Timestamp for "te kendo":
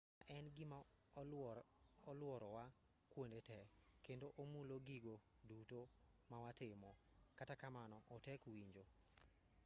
3.49-4.27